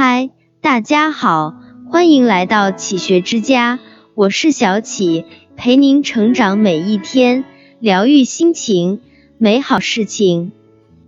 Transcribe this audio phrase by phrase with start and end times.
[0.00, 0.30] 嗨，
[0.60, 1.56] 大家好，
[1.90, 3.80] 欢迎来到启学之家，
[4.14, 5.24] 我是小启，
[5.56, 7.44] 陪您成长每一天，
[7.80, 9.00] 疗愈心情，
[9.38, 10.52] 美好事情。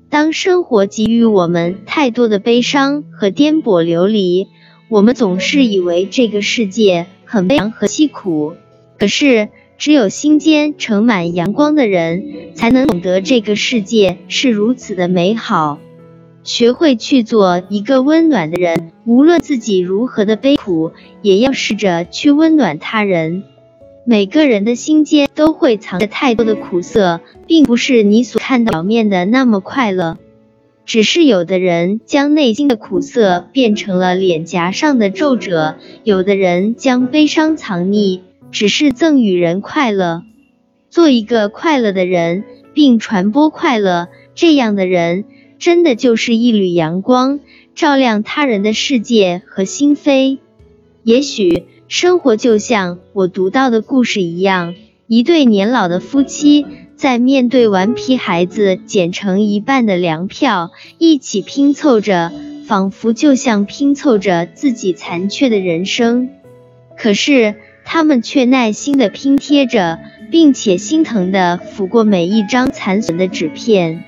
[0.09, 4.49] 当生活给予我们太多的悲伤和颠簸流离，
[4.89, 8.55] 我们总是以为这个世界很悲凉和凄苦。
[8.99, 12.25] 可是，只有心间盛满阳光的人，
[12.57, 15.79] 才能懂得这个世界是如此的美好。
[16.43, 20.93] 学会去做一个温暖的人，无论自己如何的悲苦，
[21.23, 23.43] 也要试着去温暖他人。
[24.05, 30.17] 每个人的心间都会藏着太多的苦涩，并不是你所看到表面的那么快乐。
[30.87, 38.21] 只是有的人将内心的苦涩变成了脸颊上的皱褶，有的人将悲伤藏匿，
[38.51, 40.23] 只是赠予人快乐。
[40.89, 42.43] 做一个快乐的人，
[42.75, 45.27] 并传播快乐，这样的人。
[45.61, 47.39] 真的就是一缕阳光，
[47.75, 50.39] 照亮他人的世界和心扉。
[51.03, 54.75] 也许生活就像我读到的故事一样，
[55.07, 56.65] 一对年老的夫妻
[56.97, 62.33] 在面对顽皮孩子剪成一半的粮票，一起拼凑着，
[62.67, 66.31] 仿佛就像拼凑着自己残缺的人生。
[66.97, 69.99] 可是他们却耐心的拼贴着，
[70.31, 74.05] 并且心疼的抚过每一张残损的纸片。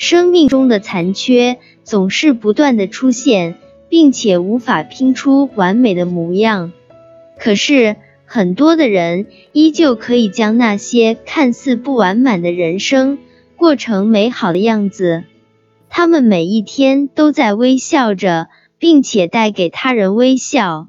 [0.00, 3.56] 生命中的残缺总是不断的出现，
[3.90, 6.72] 并且无法拼出完美的模样。
[7.38, 13.18] 可是很多的人依旧可以将那些看似不完满的人生
[13.56, 15.24] 过成美好的样子。
[15.90, 20.88] 他们每一天都在微笑着，并且带给他人微笑。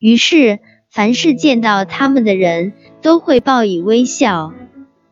[0.00, 0.58] 于是，
[0.90, 4.52] 凡是见到他们的人都会报以微笑。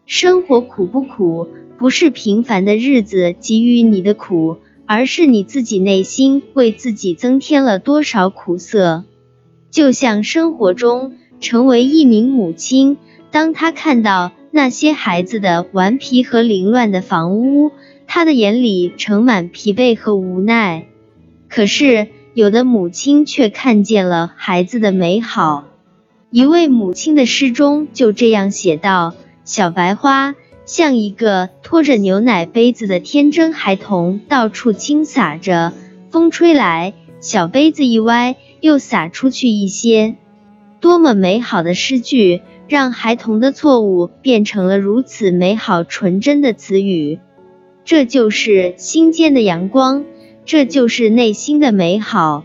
[0.06, 1.47] 生活苦不苦？
[1.79, 9.05] 不是平凡的日子给予你的苦，而是你自己内心为自己增添了多少苦涩。
[9.71, 12.97] 就像生活中成为一名母亲，
[13.31, 17.71] 当她看到那些孩子的顽皮和凌乱的房屋，
[18.09, 20.87] 她的眼里盛满疲惫和无奈。
[21.49, 25.65] 可是有的母亲却看见了孩子的美好。
[26.31, 29.15] 一位母亲的诗中就这样写道
[29.47, 30.34] ：“小白花。”
[30.69, 35.73] 像一个拖着牛奶杯子的天真孩童，到处倾洒着。
[36.11, 40.17] 风吹来，小杯子一歪，又洒出去一些。
[40.79, 47.19] 多么美好的诗句，让孩童的错误变成了如此美好纯真的词语。
[47.87, 50.05] 这就是心间的阳光，
[50.45, 52.45] 这就是内心的美好。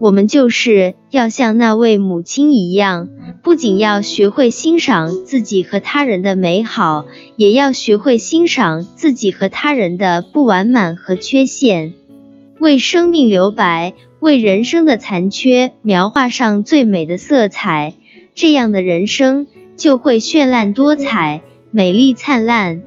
[0.00, 3.08] 我们就是要像那位母亲一样，
[3.42, 11.94] 不仅要学会欣赏自己和他人的美好，也要学会欣赏自己和他人的不完满和缺陷，
[12.60, 17.94] 为生命留白，为人生的残缺描画上最美的色彩。
[18.36, 21.42] 这样的人生就会绚烂多彩、
[21.72, 22.82] 美丽灿烂。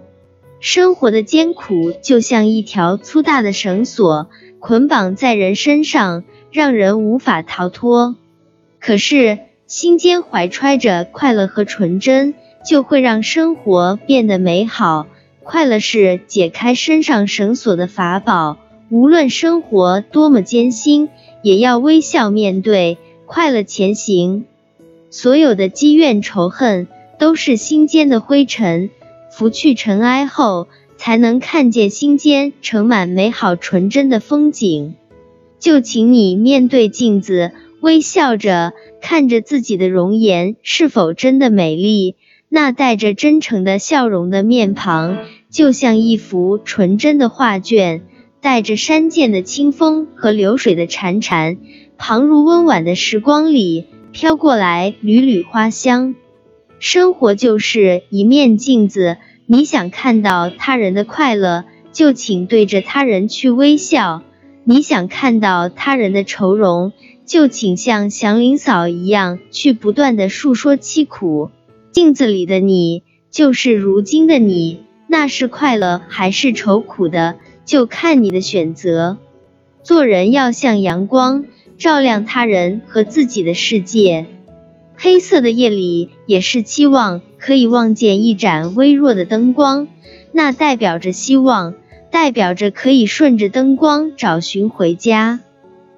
[0.62, 4.30] 生活的艰苦就像一条粗大的绳索，
[4.60, 6.24] 捆绑在人身上。
[6.52, 8.16] 让人无法逃脱，
[8.80, 12.34] 可是心间怀揣着快乐和纯真，
[12.66, 15.08] 就会让生活变得美好。
[15.44, 18.58] 快乐是解开身上绳索的法宝，
[18.90, 21.10] 无论生活多么艰辛，
[21.42, 24.46] 也要微笑面对，快乐前行。
[25.10, 28.90] 所有的积怨仇恨都是心间的灰尘，
[29.32, 30.68] 拂去尘埃后，
[30.98, 34.96] 才能看见心间盛满美好纯真的风景。
[35.62, 37.52] 就请你面对镜子，
[37.82, 42.16] 微笑着看着自己的容颜是否真的美丽。
[42.50, 45.20] 那带着真诚的笑容的面庞，
[45.52, 48.02] 就像一幅纯真的画卷，
[48.42, 51.60] 带着山涧的清风和流水的潺潺，
[51.96, 56.16] 旁如温婉的时光里飘过来缕缕花香。
[56.80, 64.24] 生活就是一面镜子，你想看到他人的快乐，就请对着他人去微笑。
[64.64, 66.94] 你想看到他人的愁容，
[67.26, 71.50] 就请像祥林嫂一样去不断的诉说凄苦。
[71.92, 79.18] 镜子里的你就是如今的你，那是快乐还是愁苦的，就看你的选择。
[79.84, 81.46] 做人要像阳光，
[81.80, 84.28] 照亮他人和自己的世界。
[84.96, 89.88] 黑色的夜里也是期望可以望见一盏微弱的灯光，
[90.32, 91.74] 那代表着希望。
[92.12, 95.40] 代表着可以顺着灯光找寻回家，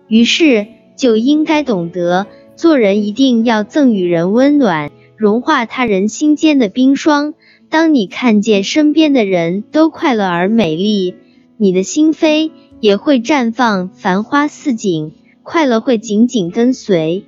[0.08, 7.34] 于是就应该懂得做人一定要赠予人温暖，融化他人心间的冰霜。
[7.70, 11.16] 当你看见身边的人都快乐而美丽，
[11.58, 17.26] 你的心扉也会绽放繁花似锦，快乐会紧紧跟随。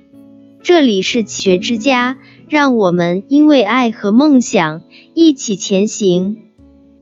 [0.62, 2.18] 这里是学之家，
[2.48, 4.82] 让我们因为爱和梦想
[5.14, 6.38] 一起前行。